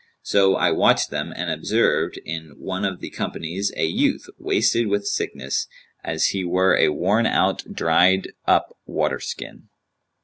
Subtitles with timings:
[0.23, 5.05] So I watched them and observed, in one of the companies, a youth wasted with
[5.05, 5.67] sickness,
[6.03, 9.69] as he were a worn out dried up waterskin.